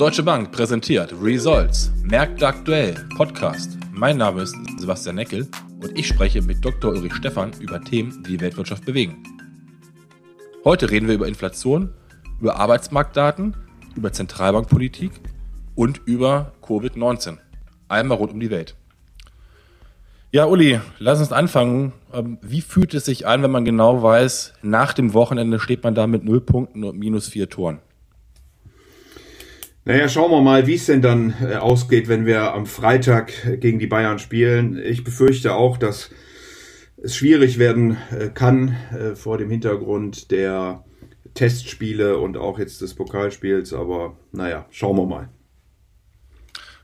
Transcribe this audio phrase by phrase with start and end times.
[0.00, 3.76] Deutsche Bank präsentiert Results, Märkte aktuell, Podcast.
[3.92, 5.46] Mein Name ist Sebastian Neckel
[5.82, 6.92] und ich spreche mit Dr.
[6.92, 9.22] Ulrich Stephan über Themen, die die Weltwirtschaft bewegen.
[10.64, 11.92] Heute reden wir über Inflation,
[12.40, 13.54] über Arbeitsmarktdaten,
[13.94, 15.12] über Zentralbankpolitik
[15.74, 17.36] und über Covid-19.
[17.88, 18.76] Einmal rund um die Welt.
[20.32, 21.92] Ja, Uli, lass uns anfangen.
[22.14, 25.94] Ähm, wie fühlt es sich an, wenn man genau weiß, nach dem Wochenende steht man
[25.94, 27.80] da mit null Punkten und minus vier Toren?
[29.84, 33.78] Naja, schauen wir mal, wie es denn dann äh, ausgeht, wenn wir am Freitag gegen
[33.78, 34.78] die Bayern spielen.
[34.78, 36.10] Ich befürchte auch, dass
[37.02, 40.84] es schwierig werden äh, kann äh, vor dem Hintergrund der
[41.32, 43.72] Testspiele und auch jetzt des Pokalspiels.
[43.72, 45.28] Aber naja, schauen wir mal.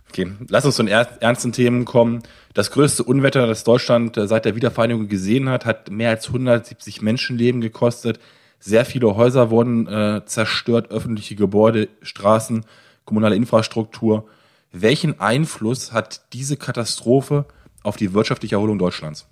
[0.08, 2.22] Okay, lass uns zu den ernsten Themen kommen.
[2.54, 7.60] Das größte Unwetter, das Deutschland seit der Wiedervereinigung gesehen hat, hat mehr als 170 Menschenleben
[7.60, 8.18] gekostet.
[8.58, 12.64] Sehr viele Häuser wurden äh, zerstört, öffentliche Gebäude, Straßen,
[13.06, 14.26] kommunale Infrastruktur.
[14.72, 17.46] Welchen Einfluss hat diese Katastrophe
[17.82, 19.26] auf die wirtschaftliche Erholung Deutschlands?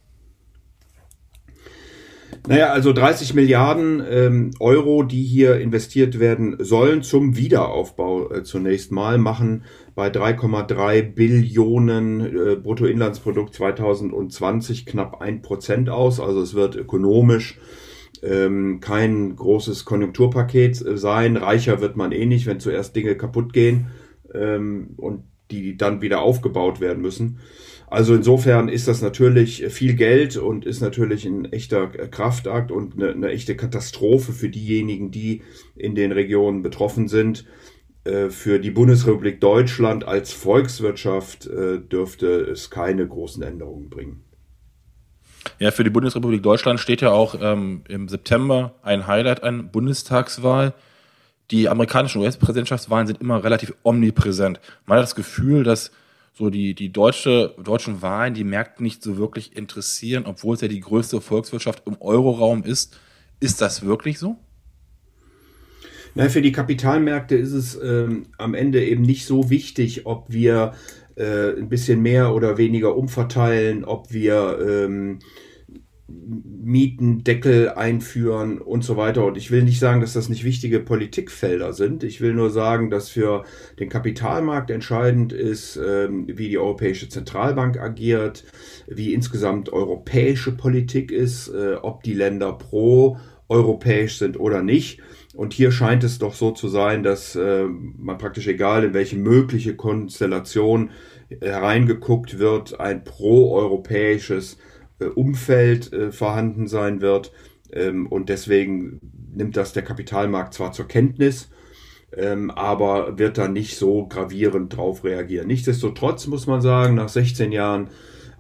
[2.47, 8.93] Naja, also 30 Milliarden ähm, Euro, die hier investiert werden sollen zum Wiederaufbau äh, zunächst
[8.93, 9.65] mal, machen
[9.95, 16.21] bei 3,3 Billionen äh, Bruttoinlandsprodukt 2020 knapp ein Prozent aus.
[16.21, 17.59] Also es wird ökonomisch
[18.25, 21.37] ähm, kein großes Konjunkturpaket äh, sein.
[21.37, 23.89] Reicher wird man eh nicht, wenn zuerst Dinge kaputt gehen
[24.33, 27.39] ähm, und die dann wieder aufgebaut werden müssen.
[27.87, 33.13] Also insofern ist das natürlich viel Geld und ist natürlich ein echter Kraftakt und eine,
[33.13, 35.43] eine echte Katastrophe für diejenigen, die
[35.77, 37.45] in den Regionen betroffen sind.
[38.05, 44.24] Äh, für die Bundesrepublik Deutschland als Volkswirtschaft äh, dürfte es keine großen Änderungen bringen.
[45.59, 50.75] Ja, für die Bundesrepublik Deutschland steht ja auch ähm, im September ein Highlight an, Bundestagswahl.
[51.51, 54.61] Die amerikanischen US-Präsidentschaftswahlen sind immer relativ omnipräsent.
[54.87, 55.91] Man hat das Gefühl, dass
[56.33, 60.69] so die, die deutsche, deutschen Wahlen die Märkte nicht so wirklich interessieren, obwohl es ja
[60.69, 62.99] die größte Volkswirtschaft im Euroraum ist.
[63.39, 64.37] Ist das wirklich so?
[66.17, 70.75] Na, für die Kapitalmärkte ist es ähm, am Ende eben nicht so wichtig, ob wir
[71.17, 75.19] äh, ein bisschen mehr oder weniger umverteilen, ob wir ähm,
[76.07, 79.25] Mietendeckel einführen und so weiter.
[79.25, 82.05] Und ich will nicht sagen, dass das nicht wichtige Politikfelder sind.
[82.05, 83.45] Ich will nur sagen, dass für
[83.79, 88.45] den Kapitalmarkt entscheidend ist, ähm, wie die Europäische Zentralbank agiert,
[88.87, 95.01] wie insgesamt europäische Politik ist, äh, ob die Länder pro europäisch sind oder nicht.
[95.35, 99.17] Und hier scheint es doch so zu sein, dass äh, man praktisch egal in welche
[99.17, 100.91] mögliche Konstellation
[101.41, 104.59] hereingeguckt wird, ein proeuropäisches
[105.01, 107.33] äh, Umfeld äh, vorhanden sein wird.
[107.73, 109.01] Ähm, und deswegen
[109.35, 111.51] nimmt das der Kapitalmarkt zwar zur Kenntnis,
[112.17, 115.49] ähm, aber wird da nicht so gravierend drauf reagieren.
[115.49, 117.89] Nichtsdestotrotz muss man sagen, nach 16 Jahren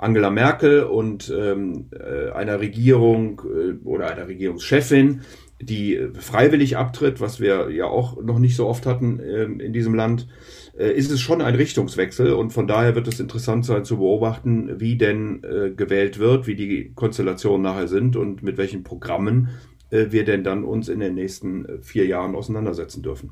[0.05, 5.23] Angela Merkel und ähm, äh, einer Regierung äh, oder einer Regierungschefin,
[5.61, 9.95] die freiwillig abtritt, was wir ja auch noch nicht so oft hatten äh, in diesem
[9.95, 10.29] Land,
[10.79, 14.79] äh, ist es schon ein Richtungswechsel und von daher wird es interessant sein zu beobachten,
[14.79, 19.49] wie denn äh, gewählt wird, wie die Konstellationen nachher sind und mit welchen Programmen
[19.91, 23.31] äh, wir denn dann uns in den nächsten äh, vier Jahren auseinandersetzen dürfen.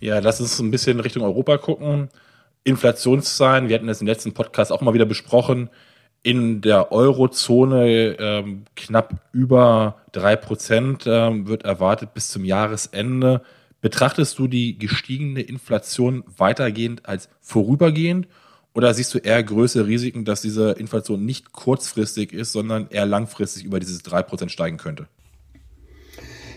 [0.00, 2.08] Ja, lass uns ein bisschen Richtung Europa gucken.
[2.64, 5.70] Inflationszahlen, wir hatten das im letzten Podcast auch mal wieder besprochen,
[6.22, 13.42] in der Eurozone ähm, knapp über drei Prozent ähm, wird erwartet bis zum Jahresende.
[13.80, 18.28] Betrachtest du die gestiegene Inflation weitergehend als vorübergehend
[18.72, 23.64] oder siehst du eher größere Risiken, dass diese Inflation nicht kurzfristig ist, sondern eher langfristig
[23.64, 25.08] über dieses drei Prozent steigen könnte?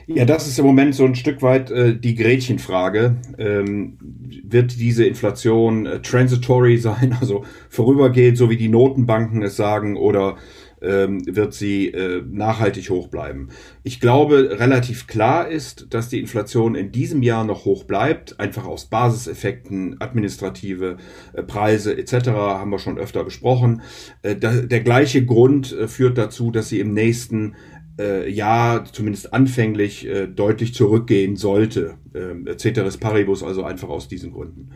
[0.07, 3.17] Ja, das ist im Moment so ein Stück weit äh, die Gretchenfrage.
[3.37, 3.97] Ähm,
[4.43, 10.37] wird diese Inflation äh, transitory sein, also vorübergehend, so wie die Notenbanken es sagen, oder
[10.81, 13.49] ähm, wird sie äh, nachhaltig hoch bleiben?
[13.83, 18.65] Ich glaube, relativ klar ist, dass die Inflation in diesem Jahr noch hoch bleibt, einfach
[18.65, 20.97] aus Basiseffekten, administrative
[21.33, 22.29] äh, Preise etc.
[22.29, 23.81] haben wir schon öfter besprochen.
[24.21, 27.55] Äh, da, der gleiche Grund äh, führt dazu, dass sie im nächsten
[27.99, 31.95] äh, ja zumindest anfänglich äh, deutlich zurückgehen sollte.
[32.13, 34.69] Äh, Ceteris Paribus also einfach aus diesen Gründen.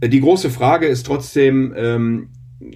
[0.00, 2.28] Äh, die große Frage ist trotzdem, ähm,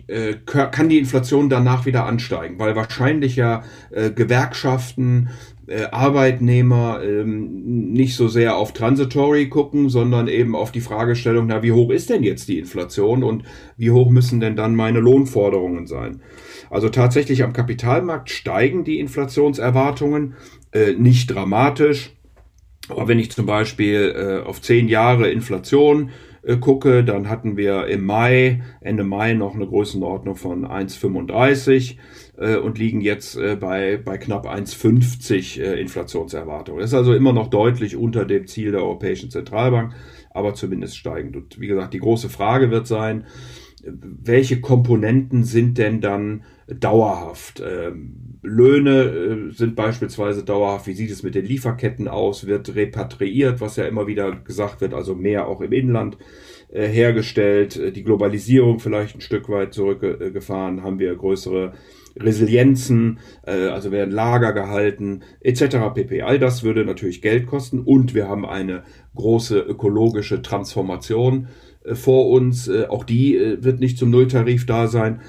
[0.06, 5.30] äh, kann die Inflation danach wieder ansteigen, weil wahrscheinlich ja äh, Gewerkschaften,
[5.90, 11.72] Arbeitnehmer ähm, nicht so sehr auf Transitory gucken, sondern eben auf die Fragestellung, na, wie
[11.72, 13.44] hoch ist denn jetzt die Inflation und
[13.78, 16.20] wie hoch müssen denn dann meine Lohnforderungen sein?
[16.72, 20.36] Also tatsächlich am Kapitalmarkt steigen die Inflationserwartungen,
[20.72, 22.12] äh, nicht dramatisch,
[22.88, 26.10] Aber wenn ich zum Beispiel äh, auf zehn Jahre Inflation
[26.42, 31.96] äh, gucke, dann hatten wir im Mai, Ende Mai noch eine Größenordnung von 1,35
[32.38, 36.78] äh, und liegen jetzt äh, bei, bei knapp 1,50 äh, Inflationserwartung.
[36.78, 39.92] Das ist also immer noch deutlich unter dem Ziel der Europäischen Zentralbank,
[40.34, 41.37] aber zumindest steigend.
[41.37, 43.26] Und wie gesagt, die große Frage wird sein,
[43.84, 47.62] welche Komponenten sind denn dann dauerhaft?
[47.64, 50.87] Ähm, Löhne äh, sind beispielsweise dauerhaft.
[50.87, 52.46] Wie sieht es mit den Lieferketten aus?
[52.46, 56.17] Wird repatriiert, was ja immer wieder gesagt wird, also mehr auch im Inland
[56.73, 57.76] äh, hergestellt.
[57.76, 60.82] Äh, die Globalisierung vielleicht ein Stück weit zurückgefahren.
[60.82, 61.73] Haben wir größere
[62.18, 65.76] Resilienzen, also werden Lager gehalten, etc.
[65.94, 66.22] pp.
[66.22, 68.82] All das würde natürlich Geld kosten und wir haben eine
[69.14, 71.48] große ökologische Transformation
[71.92, 72.70] vor uns.
[72.88, 75.20] Auch die wird nicht zum Nulltarif da sein.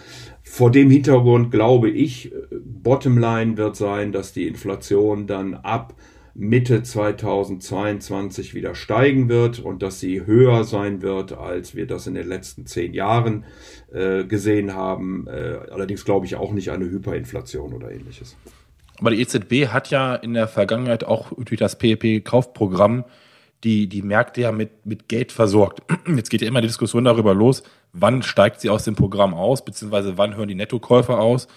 [0.43, 5.95] Vor dem Hintergrund glaube ich, Bottomline wird sein, dass die Inflation dann ab
[6.35, 12.15] Mitte 2022 wieder steigen wird und dass sie höher sein wird, als wir das in
[12.15, 13.45] den letzten zehn Jahren
[13.91, 15.27] äh, gesehen haben.
[15.27, 18.35] Äh, allerdings glaube ich auch nicht eine Hyperinflation oder ähnliches.
[18.99, 23.05] Aber die EZB hat ja in der Vergangenheit auch durch das PEP-Kaufprogramm
[23.63, 25.81] die, die Märkte ja mit, mit Geld versorgt.
[26.07, 27.63] Jetzt geht ja immer die Diskussion darüber los,
[27.93, 31.47] wann steigt sie aus dem Programm aus, beziehungsweise wann hören die Nettokäufer aus.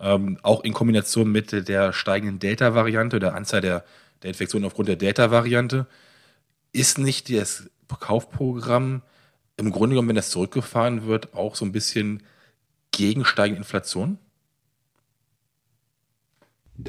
[0.00, 3.84] Ähm, auch in Kombination mit der steigenden Delta-Variante, der Anzahl der,
[4.22, 5.86] der Infektionen aufgrund der Delta-Variante.
[6.72, 7.70] Ist nicht das
[8.00, 9.02] Kaufprogramm
[9.56, 12.22] im Grunde genommen, wenn das zurückgefahren wird, auch so ein bisschen
[12.90, 14.18] gegen steigende Inflation?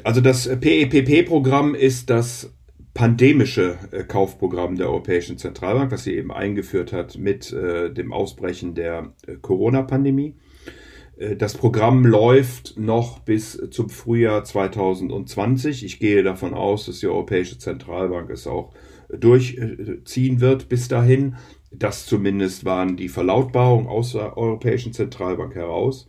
[0.02, 2.52] Also das PEPP-Programm ist das
[2.94, 8.74] pandemische äh, Kaufprogramm der Europäischen Zentralbank, was sie eben eingeführt hat mit äh, dem Ausbrechen
[8.74, 10.36] der äh, Corona-Pandemie.
[11.16, 15.84] Äh, das Programm läuft noch bis zum Frühjahr 2020.
[15.84, 18.72] Ich gehe davon aus, dass die Europäische Zentralbank es auch
[19.10, 21.36] durchziehen wird bis dahin.
[21.70, 26.08] Das zumindest waren die Verlautbarungen aus der Europäischen Zentralbank heraus.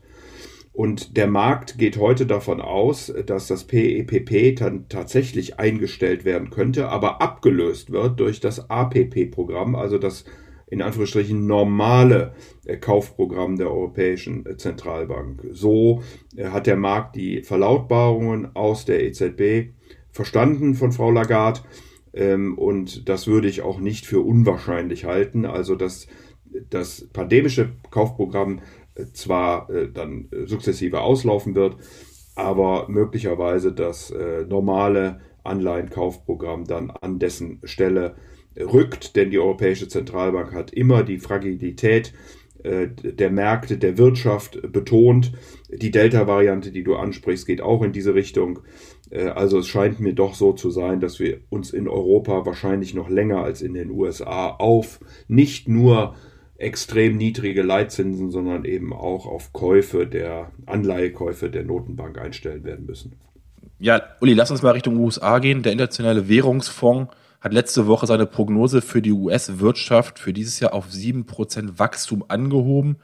[0.75, 6.50] Und der Markt geht heute davon aus, dass das PEPP e dann tatsächlich eingestellt werden
[6.50, 10.25] könnte, aber abgelöst wird durch das APP-Programm, also das
[10.67, 12.33] in Anführungsstrichen normale
[12.65, 15.45] äh, Kaufprogramm der Europäischen äh, Zentralbank.
[15.51, 16.01] So
[16.35, 19.73] äh, hat der Markt die Verlautbarungen aus der EZB
[20.12, 21.62] verstanden von Frau Lagarde.
[22.13, 25.45] Ähm, und das würde ich auch nicht für unwahrscheinlich halten.
[25.45, 26.07] Also dass
[26.69, 28.61] das pandemische Kaufprogramm
[29.13, 31.77] zwar äh, dann äh, sukzessive auslaufen wird,
[32.35, 38.15] aber möglicherweise das äh, normale Anleihenkaufprogramm dann an dessen Stelle
[38.57, 42.13] rückt, denn die Europäische Zentralbank hat immer die Fragilität
[42.63, 45.34] äh, der Märkte, der Wirtschaft betont.
[45.69, 48.60] Die Delta-Variante, die du ansprichst, geht auch in diese Richtung.
[49.12, 52.94] Äh, also es scheint mir doch so zu sein, dass wir uns in Europa wahrscheinlich
[52.94, 56.16] noch länger als in den USA auf nicht nur
[56.57, 63.13] extrem niedrige Leitzinsen, sondern eben auch auf Käufe der Anleihekäufe der Notenbank einstellen werden müssen.
[63.78, 65.62] Ja, Uli, lass uns mal Richtung USA gehen.
[65.62, 67.13] Der Internationale Währungsfonds
[67.45, 72.97] hat letzte Woche seine Prognose für die US-Wirtschaft für dieses Jahr auf 7% Wachstum angehoben.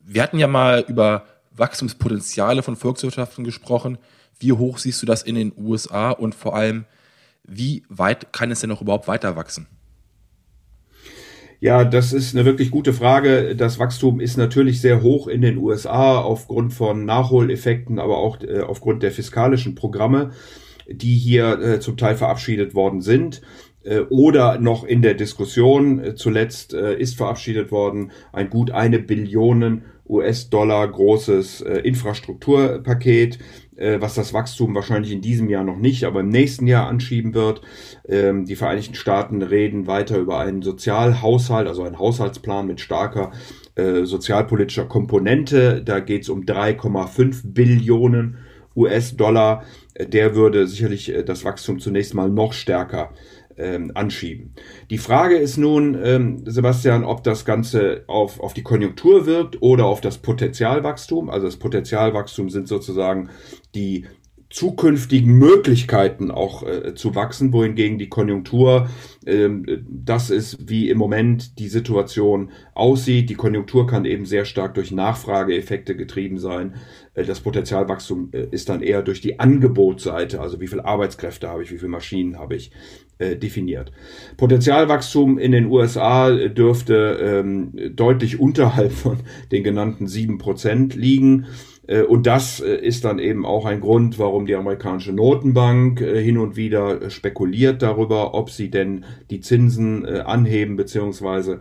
[0.00, 3.96] Wir hatten ja mal über Wachstumspotenziale von Volkswirtschaften gesprochen.
[4.40, 6.86] Wie hoch siehst du das in den USA und vor allem,
[7.44, 9.68] wie weit kann es denn noch überhaupt weiter wachsen?
[11.60, 13.54] Ja, das ist eine wirklich gute Frage.
[13.54, 18.60] Das Wachstum ist natürlich sehr hoch in den USA aufgrund von Nachholeffekten, aber auch äh,
[18.60, 20.32] aufgrund der fiskalischen Programme,
[20.88, 23.40] die hier äh, zum Teil verabschiedet worden sind
[24.10, 26.02] oder noch in der Diskussion.
[26.02, 33.38] Äh, zuletzt äh, ist verabschiedet worden ein gut eine Billionen US-Dollar großes äh, Infrastrukturpaket
[33.78, 37.34] äh, was das Wachstum wahrscheinlich in diesem Jahr noch nicht, aber im nächsten Jahr anschieben
[37.34, 37.62] wird.
[38.08, 43.30] Ähm, die Vereinigten Staaten reden weiter über einen Sozialhaushalt, also einen Haushaltsplan mit starker
[43.76, 45.82] äh, sozialpolitischer Komponente.
[45.82, 48.38] Da geht es um 3,5 Billionen
[48.76, 49.64] US-Dollar.
[50.00, 53.10] Der würde sicherlich äh, das Wachstum zunächst mal noch stärker
[53.58, 54.54] ähm, anschieben.
[54.90, 59.86] Die Frage ist nun, ähm, Sebastian, ob das Ganze auf, auf die Konjunktur wirkt oder
[59.86, 61.30] auf das Potenzialwachstum.
[61.30, 63.30] Also das Potenzialwachstum sind sozusagen
[63.74, 64.06] die
[64.50, 68.88] zukünftigen Möglichkeiten auch äh, zu wachsen, wohingegen die Konjunktur,
[69.26, 69.48] äh,
[69.88, 73.28] das ist, wie im Moment die Situation aussieht.
[73.28, 76.76] Die Konjunktur kann eben sehr stark durch Nachfrageeffekte getrieben sein.
[77.14, 81.62] Äh, das Potenzialwachstum äh, ist dann eher durch die Angebotsseite, also wie viel Arbeitskräfte habe
[81.62, 82.70] ich, wie viele Maschinen habe ich,
[83.18, 83.92] äh, definiert.
[84.38, 89.18] Potenzialwachstum in den USA dürfte ähm, deutlich unterhalb von
[89.52, 91.46] den genannten sieben Prozent liegen.
[91.88, 96.22] Äh, und das äh, ist dann eben auch ein Grund, warum die amerikanische Notenbank äh,
[96.22, 101.60] hin und wieder spekuliert darüber, ob sie denn die Zinsen anheben beziehungsweise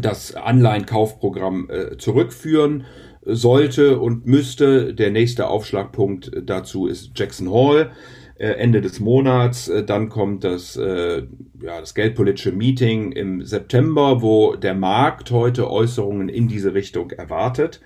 [0.00, 1.68] das Anleihenkaufprogramm
[1.98, 2.84] zurückführen
[3.22, 4.94] sollte und müsste.
[4.94, 7.90] Der nächste Aufschlagpunkt dazu ist Jackson Hall.
[8.36, 9.70] Ende des Monats.
[9.86, 11.20] Dann kommt das, ja,
[11.60, 17.80] das geldpolitische Meeting im September, wo der Markt heute Äußerungen in diese Richtung erwartet.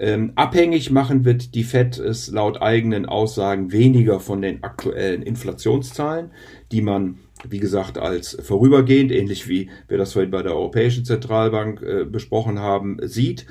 [0.00, 6.30] Ähm, abhängig machen wird die Fed es laut eigenen Aussagen weniger von den aktuellen Inflationszahlen,
[6.72, 11.82] die man, wie gesagt, als vorübergehend, ähnlich wie wir das vorhin bei der Europäischen Zentralbank
[11.82, 13.44] äh, besprochen haben, sieht.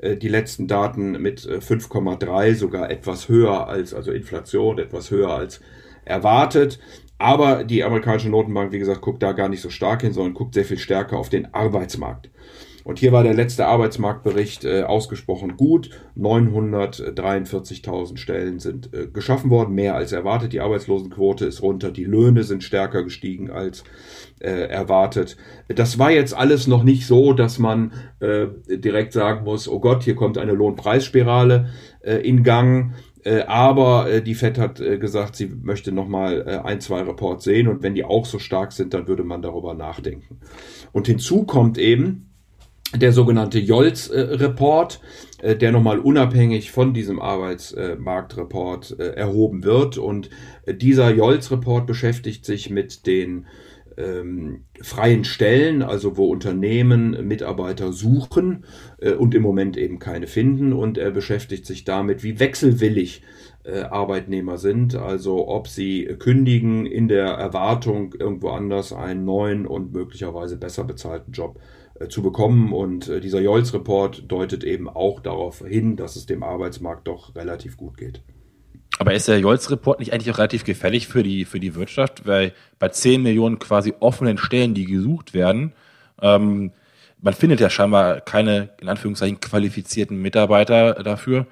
[0.00, 5.30] Äh, die letzten Daten mit 5,3 äh, sogar etwas höher als, also Inflation etwas höher
[5.30, 5.60] als
[6.04, 6.80] erwartet.
[7.18, 10.54] Aber die amerikanische Notenbank, wie gesagt, guckt da gar nicht so stark hin, sondern guckt
[10.54, 12.28] sehr viel stärker auf den Arbeitsmarkt.
[12.84, 15.90] Und hier war der letzte Arbeitsmarktbericht äh, ausgesprochen gut.
[16.18, 20.52] 943.000 Stellen sind äh, geschaffen worden, mehr als erwartet.
[20.52, 23.84] Die Arbeitslosenquote ist runter, die Löhne sind stärker gestiegen als
[24.40, 25.36] äh, erwartet.
[25.68, 27.92] Das war jetzt alles noch nicht so, dass man
[28.68, 31.70] direkt sagen muss, oh Gott, hier kommt eine Lohnpreisspirale
[32.22, 32.92] in Gang.
[33.46, 38.04] Aber die FED hat gesagt, sie möchte nochmal ein, zwei Reports sehen und wenn die
[38.04, 40.38] auch so stark sind, dann würde man darüber nachdenken.
[40.92, 42.31] Und hinzu kommt eben,
[42.94, 45.00] der sogenannte Jolz-Report,
[45.40, 49.98] äh, der nochmal unabhängig von diesem Arbeitsmarktreport äh, erhoben wird.
[49.98, 50.30] Und
[50.66, 53.46] äh, dieser Jolz-Report beschäftigt sich mit den
[53.96, 58.64] ähm, freien Stellen, also wo Unternehmen Mitarbeiter suchen
[58.98, 60.72] äh, und im Moment eben keine finden.
[60.72, 63.22] Und er beschäftigt sich damit, wie wechselwillig
[63.64, 69.92] äh, Arbeitnehmer sind, also ob sie kündigen in der Erwartung, irgendwo anders einen neuen und
[69.92, 72.72] möglicherweise besser bezahlten Job äh, zu bekommen.
[72.72, 77.76] Und äh, dieser Jolz-Report deutet eben auch darauf hin, dass es dem Arbeitsmarkt doch relativ
[77.76, 78.22] gut geht.
[78.98, 82.26] Aber ist der Jolz-Report nicht eigentlich auch relativ gefällig für die, für die Wirtschaft?
[82.26, 85.72] Weil bei 10 Millionen quasi offenen Stellen, die gesucht werden,
[86.20, 86.72] ähm,
[87.20, 91.46] man findet ja scheinbar keine, in Anführungszeichen, qualifizierten Mitarbeiter dafür.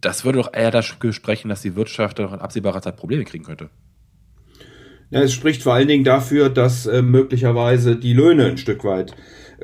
[0.00, 3.44] Das würde doch eher dafür sprechen, dass die Wirtschaft doch in absehbarer Zeit Probleme kriegen
[3.44, 3.70] könnte.
[5.10, 9.12] Ja, es spricht vor allen Dingen dafür, dass äh, möglicherweise die Löhne ein Stück weit
[9.12, 9.14] äh,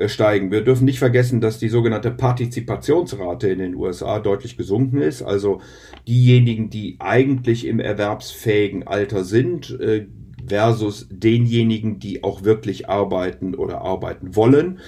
[0.07, 0.51] steigen.
[0.51, 5.21] Wir dürfen nicht vergessen, dass die sogenannte Partizipationsrate in den USA deutlich gesunken ist.
[5.21, 5.61] Also
[6.07, 10.07] diejenigen, die eigentlich im erwerbsfähigen Alter sind, äh,
[10.47, 14.79] versus denjenigen, die auch wirklich arbeiten oder arbeiten wollen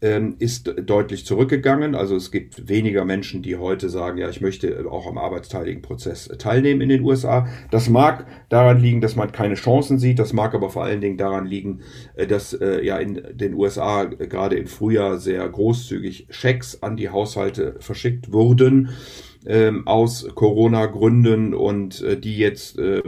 [0.00, 1.94] ist deutlich zurückgegangen.
[1.94, 6.28] Also es gibt weniger Menschen, die heute sagen, ja, ich möchte auch am arbeitsteiligen Prozess
[6.38, 7.46] teilnehmen in den USA.
[7.70, 10.18] Das mag daran liegen, dass man keine Chancen sieht.
[10.18, 11.80] Das mag aber vor allen Dingen daran liegen,
[12.14, 17.08] äh, dass äh, ja in den USA gerade im Frühjahr sehr großzügig Schecks an die
[17.08, 18.90] Haushalte verschickt wurden
[19.46, 23.02] ähm, aus Corona-Gründen und äh, die jetzt äh,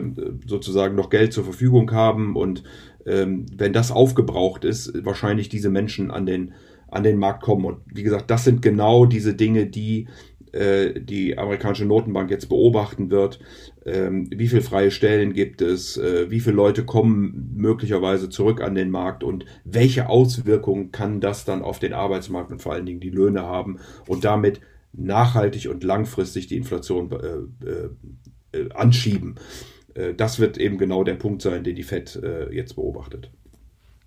[0.47, 2.63] sozusagen noch Geld zur Verfügung haben und
[3.07, 6.53] ähm, wenn das aufgebraucht ist, wahrscheinlich diese Menschen an den
[6.91, 7.65] an den Markt kommen.
[7.65, 10.09] Und wie gesagt, das sind genau diese Dinge, die
[10.53, 13.39] äh, die amerikanische Notenbank jetzt beobachten wird.
[13.85, 15.97] Ähm, wie viele freie Stellen gibt es?
[15.97, 19.23] Äh, wie viele Leute kommen möglicherweise zurück an den Markt?
[19.23, 23.43] Und welche Auswirkungen kann das dann auf den Arbeitsmarkt und vor allen Dingen die Löhne
[23.43, 23.79] haben?
[24.07, 24.61] Und damit
[24.93, 29.37] nachhaltig und langfristig die Inflation äh, äh, äh anschieben.
[29.95, 33.31] Äh, das wird eben genau der Punkt sein, den die Fed jetzt beobachtet.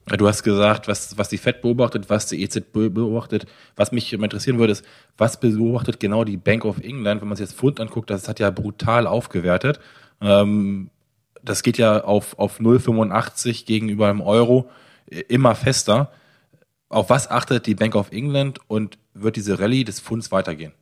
[0.07, 3.45] Du hast gesagt, was, was die FED beobachtet, was die EZB beobachtet.
[3.75, 4.83] Was mich interessieren würde, ist,
[5.17, 8.39] was beobachtet genau die Bank of England, wenn man sich jetzt Pfund anguckt, das hat
[8.39, 9.79] ja brutal aufgewertet.
[10.19, 10.89] Ähm,
[11.43, 14.69] das geht ja auf, auf 0,85 gegenüber dem Euro
[15.27, 16.11] immer fester.
[16.89, 20.73] Auf was achtet die Bank of England und wird diese Rallye des Pfunds weitergehen?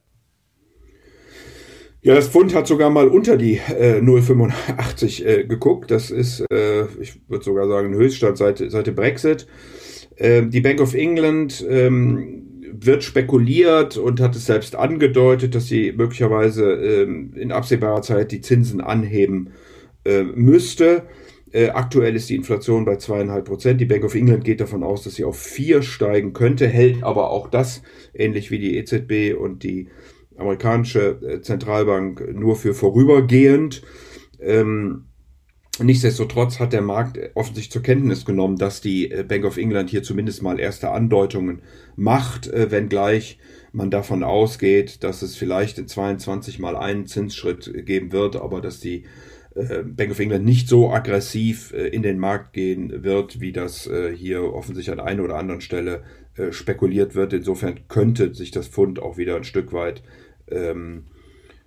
[2.01, 5.91] Ja, das Pfund hat sogar mal unter die äh, 0,85 äh, geguckt.
[5.91, 9.48] Das ist, äh, ich würde sogar sagen, ein Höchststand seit, seit dem Brexit.
[10.18, 15.91] Ähm, die Bank of England ähm, wird spekuliert und hat es selbst angedeutet, dass sie
[15.91, 19.50] möglicherweise ähm, in absehbarer Zeit die Zinsen anheben
[20.06, 21.03] äh, müsste.
[21.51, 23.82] Äh, aktuell ist die Inflation bei zweieinhalb Prozent.
[23.82, 27.32] Die Bank of England geht davon aus, dass sie auf vier steigen könnte, hält aber
[27.32, 27.82] auch das,
[28.13, 29.89] ähnlich wie die EZB und die
[30.39, 33.81] amerikanische äh, Zentralbank nur für vorübergehend.
[34.39, 35.05] Ähm,
[35.81, 40.03] nichtsdestotrotz hat der Markt offensichtlich zur Kenntnis genommen, dass die äh, Bank of England hier
[40.03, 41.62] zumindest mal erste Andeutungen
[41.96, 43.38] macht, äh, wenngleich
[43.72, 48.79] man davon ausgeht, dass es vielleicht in 22 mal einen Zinsschritt geben wird, aber dass
[48.79, 49.05] die
[49.55, 54.98] Bank of England nicht so aggressiv in den Markt gehen wird, wie das hier offensichtlich
[54.98, 56.03] an einer oder anderen Stelle
[56.51, 57.34] spekuliert wird.
[57.34, 60.01] Insofern könnte sich das Pfund auch wieder ein Stück weit
[60.51, 61.06] ähm,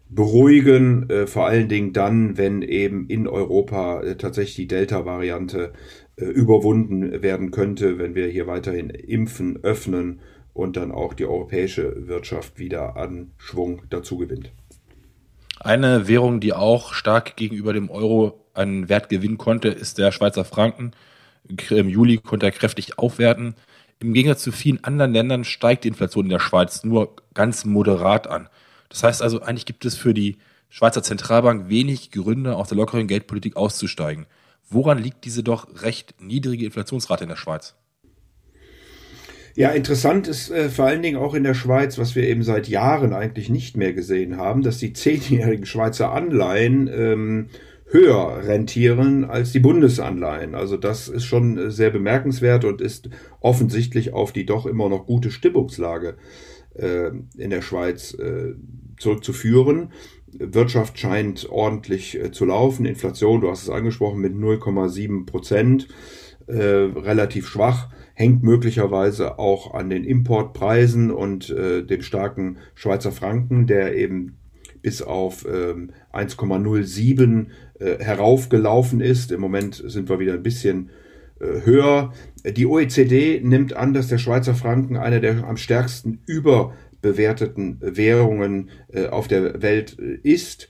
[0.09, 5.73] beruhigen, äh, vor allen Dingen dann, wenn eben in Europa äh, tatsächlich die Delta-Variante
[6.17, 10.21] äh, überwunden werden könnte, wenn wir hier weiterhin impfen, öffnen
[10.53, 14.53] und dann auch die europäische Wirtschaft wieder an Schwung dazu gewinnt.
[15.61, 20.45] Eine Währung, die auch stark gegenüber dem Euro einen Wert gewinnen konnte, ist der Schweizer
[20.45, 20.91] Franken.
[21.71, 23.55] Im Juli konnte er kräftig aufwerten.
[24.01, 28.27] Im Gegensatz zu vielen anderen Ländern steigt die Inflation in der Schweiz nur ganz moderat
[28.27, 28.49] an.
[28.93, 30.37] Das heißt also, eigentlich gibt es für die
[30.69, 34.27] Schweizer Zentralbank wenig Gründe, aus der lockeren Geldpolitik auszusteigen.
[34.69, 37.75] Woran liegt diese doch recht niedrige Inflationsrate in der Schweiz?
[39.55, 42.69] Ja, interessant ist äh, vor allen Dingen auch in der Schweiz, was wir eben seit
[42.69, 47.49] Jahren eigentlich nicht mehr gesehen haben, dass die zehnjährigen Schweizer Anleihen ähm,
[47.87, 50.55] höher rentieren als die Bundesanleihen.
[50.55, 55.31] Also das ist schon sehr bemerkenswert und ist offensichtlich auf die doch immer noch gute
[55.31, 56.17] Stimmungslage
[56.75, 58.55] äh, in der Schweiz äh,
[59.03, 59.93] zurückzuführen.
[60.33, 62.87] Wirtschaft scheint ordentlich äh, zu laufen.
[62.87, 65.89] Inflation, du hast es angesprochen, mit 0,7 Prozent,
[66.47, 73.67] äh, relativ schwach hängt möglicherweise auch an den Importpreisen und äh, dem starken Schweizer Franken,
[73.67, 74.37] der eben
[74.83, 77.47] bis auf ähm, 1,07
[77.79, 79.33] äh, heraufgelaufen ist.
[79.33, 80.91] Im Moment sind wir wieder ein bisschen
[81.41, 82.13] äh, höher.
[82.45, 86.21] Die OECD nimmt an, dass der Schweizer Franken eine der am stärksten
[87.03, 90.69] überbewerteten Währungen äh, auf der Welt äh, ist.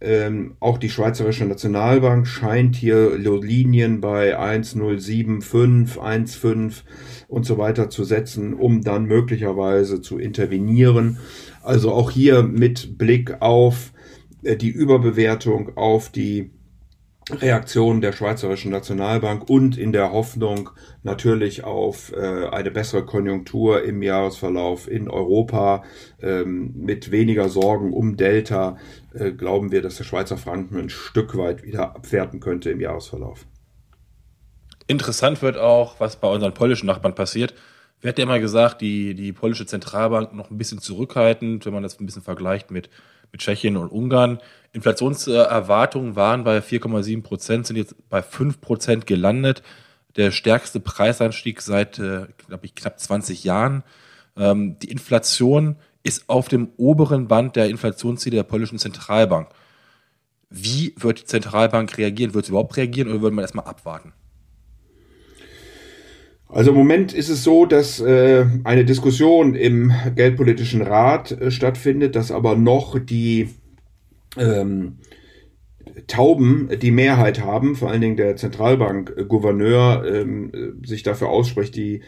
[0.00, 6.82] Ähm, auch die Schweizerische Nationalbank scheint hier Linien bei 1,075, 1,5
[7.28, 11.18] und so weiter zu setzen, um dann möglicherweise zu intervenieren.
[11.62, 13.92] Also auch hier mit Blick auf
[14.42, 16.50] äh, die Überbewertung, auf die
[17.40, 20.70] Reaktion der Schweizerischen Nationalbank und in der Hoffnung
[21.02, 25.82] natürlich auf äh, eine bessere Konjunktur im Jahresverlauf in Europa
[26.20, 28.76] ähm, mit weniger Sorgen um Delta
[29.14, 33.46] äh, glauben wir, dass der Schweizer Franken ein Stück weit wieder abwerten könnte im Jahresverlauf.
[34.86, 37.54] Interessant wird auch, was bei unseren polnischen Nachbarn passiert.
[38.02, 41.84] Wir hatten ja immer gesagt, die, die polnische Zentralbank noch ein bisschen zurückhaltend, wenn man
[41.84, 42.90] das ein bisschen vergleicht mit,
[43.30, 44.40] mit Tschechien und Ungarn.
[44.72, 49.62] Inflationserwartungen waren bei 4,7 Prozent, sind jetzt bei 5 Prozent gelandet.
[50.16, 53.84] Der stärkste Preisanstieg seit, äh, glaube ich, knapp 20 Jahren.
[54.36, 59.48] Ähm, die Inflation ist auf dem oberen Band der Inflationsziele der polnischen Zentralbank.
[60.50, 62.34] Wie wird die Zentralbank reagieren?
[62.34, 64.12] Wird sie überhaupt reagieren oder würde man erstmal abwarten?
[66.52, 72.14] Also im Moment ist es so, dass äh, eine Diskussion im Geldpolitischen Rat äh, stattfindet,
[72.14, 73.48] dass aber noch die
[74.36, 74.98] ähm,
[76.06, 80.52] Tauben die Mehrheit haben, vor allen Dingen der Zentralbankgouverneur ähm,
[80.84, 82.02] sich dafür ausspricht, die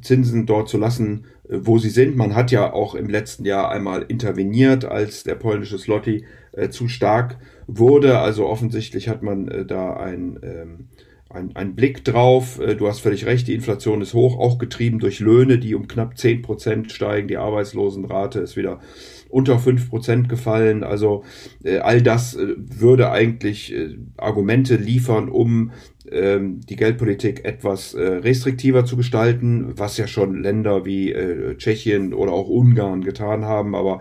[0.00, 2.16] Zinsen dort zu lassen, äh, wo sie sind.
[2.16, 6.88] Man hat ja auch im letzten Jahr einmal interveniert, als der polnische Slotty äh, zu
[6.88, 7.36] stark
[7.66, 8.18] wurde.
[8.18, 10.88] Also offensichtlich hat man äh, da ein ähm,
[11.30, 12.60] ein, ein Blick drauf.
[12.60, 15.88] Äh, du hast völlig recht, die Inflation ist hoch, auch getrieben durch Löhne, die um
[15.88, 17.28] knapp zehn Prozent steigen.
[17.28, 18.80] Die Arbeitslosenrate ist wieder
[19.28, 20.82] unter fünf Prozent gefallen.
[20.82, 21.24] Also
[21.62, 23.74] äh, all das äh, würde eigentlich
[24.16, 25.70] Argumente liefern, um
[26.10, 31.14] ähm, die Geldpolitik etwas restriktiver zu gestalten, was ja schon Länder wie
[31.56, 33.74] Tschechien oder auch Ungarn getan haben.
[33.76, 34.00] Aber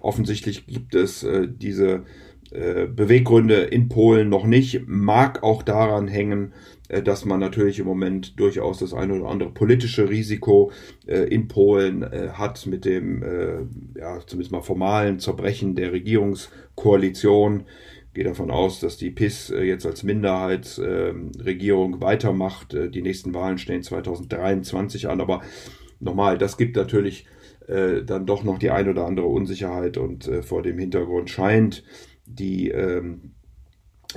[0.00, 2.04] offensichtlich gibt es diese
[2.50, 4.82] Beweggründe in Polen noch nicht.
[4.86, 6.52] Mag auch daran hängen,
[6.90, 10.72] äh, dass man natürlich im Moment durchaus das eine oder andere politische Risiko
[11.06, 13.22] äh, in Polen hat mit dem,
[13.96, 17.64] ja, zumindest mal formalen Zerbrechen der Regierungskoalition.
[18.12, 22.76] Gehe davon aus, dass die PIS jetzt als Minderheitsregierung weitermacht.
[22.92, 25.42] Die nächsten Wahlen stehen 2023 an, aber
[26.00, 27.26] nochmal, das gibt natürlich
[27.68, 31.84] dann doch noch die ein oder andere Unsicherheit und vor dem Hintergrund scheint
[32.34, 33.32] die ähm,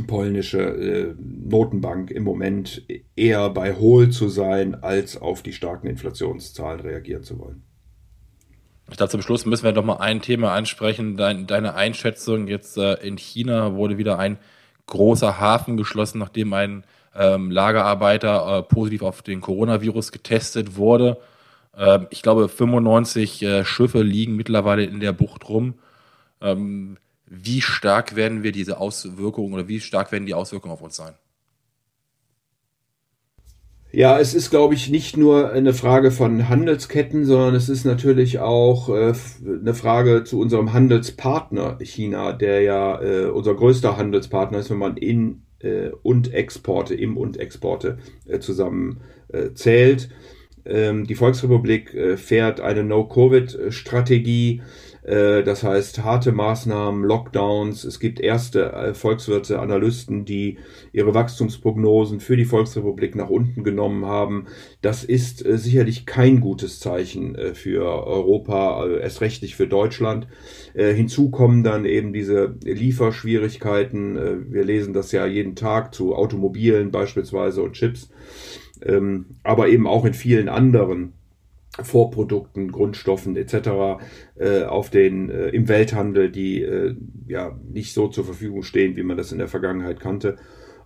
[0.08, 2.84] polnische äh, Notenbank im Moment
[3.15, 7.63] eher bei Hohl zu sein, als auf die starken Inflationszahlen reagieren zu wollen.
[8.89, 11.15] Ich glaube, zum Schluss müssen wir noch mal ein Thema ansprechen.
[11.15, 14.38] Dein, deine Einschätzung jetzt äh, in China wurde wieder ein
[14.88, 16.84] großer Hafen geschlossen, nachdem ein
[17.15, 21.17] ähm, Lagerarbeiter äh, positiv auf den Coronavirus getestet wurde.
[21.78, 25.76] Ähm, ich glaube, 95 äh, Schiffe liegen mittlerweile in der Bucht rum.
[26.41, 26.97] Ähm,
[27.36, 31.13] wie stark werden wir diese Auswirkungen oder wie stark werden die Auswirkungen auf uns sein?
[33.91, 38.39] Ja, es ist, glaube ich, nicht nur eine Frage von Handelsketten, sondern es ist natürlich
[38.39, 39.13] auch äh,
[39.46, 44.98] eine Frage zu unserem Handelspartner China, der ja äh, unser größter Handelspartner ist, wenn man
[44.98, 48.00] in äh, und Exporte, im und Exporte
[48.39, 50.10] zusammen äh, zählt.
[50.65, 54.62] Ähm, die Volksrepublik äh, fährt eine No-Covid-Strategie
[55.44, 57.84] das heißt, harte Maßnahmen, Lockdowns.
[57.84, 60.60] Es gibt erste äh, Volkswirte, Analysten, die
[60.94, 64.46] ihre Wachstumsprognosen für die Volksrepublik nach unten genommen haben.
[64.82, 70.28] Das ist äh, sicherlich kein gutes Zeichen für Europa, erst recht nicht für Deutschland.
[70.74, 74.52] Hinzu kommen dann eben diese Lieferschwierigkeiten.
[74.52, 78.10] Wir lesen das ja jeden Tag zu Automobilen beispielsweise und Chips,
[78.82, 81.13] ähm, aber eben auch in vielen anderen
[81.82, 84.00] Vorprodukten, Grundstoffen etc.
[84.36, 86.96] Äh, auf den äh, im Welthandel, die äh,
[87.28, 90.38] ja nicht so zur Verfügung stehen, wie man das in der Vergangenheit kannte.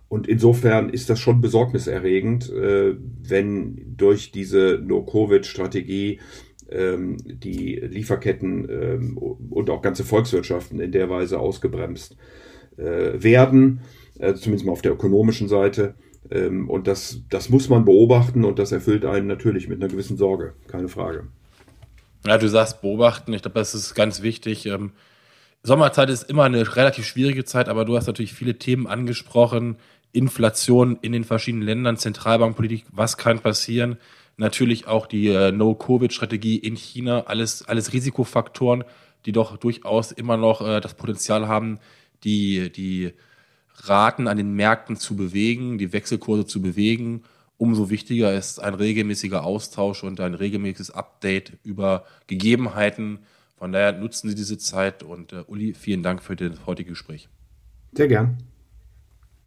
[0.08, 6.20] Und insofern ist das schon besorgniserregend, äh, wenn durch diese No-Covid-Strategie
[6.70, 12.16] ähm, die Lieferketten ähm, und auch ganze Volkswirtschaften in der Weise ausgebremst
[12.78, 13.80] äh, werden,
[14.18, 15.94] äh, zumindest mal auf der ökonomischen Seite.
[16.30, 20.16] Ähm, und das, das muss man beobachten und das erfüllt einen natürlich mit einer gewissen
[20.16, 21.28] Sorge, keine Frage.
[22.26, 24.66] Ja, du sagst beobachten, ich glaube, das ist ganz wichtig.
[24.66, 24.92] Ähm,
[25.62, 29.76] Sommerzeit ist immer eine relativ schwierige Zeit, aber du hast natürlich viele Themen angesprochen.
[30.12, 33.98] Inflation in den verschiedenen Ländern, Zentralbankpolitik, was kann passieren?
[34.36, 38.84] Natürlich auch die äh, No-Covid-Strategie in China, alles, alles Risikofaktoren,
[39.26, 41.78] die doch durchaus immer noch äh, das Potenzial haben,
[42.24, 43.12] die, die
[43.84, 47.22] Raten an den Märkten zu bewegen, die Wechselkurse zu bewegen,
[47.56, 53.20] umso wichtiger ist ein regelmäßiger Austausch und ein regelmäßiges Update über Gegebenheiten.
[53.56, 57.28] Von daher nutzen Sie diese Zeit und äh, Uli, vielen Dank für das heutige Gespräch.
[57.92, 58.38] Sehr gern.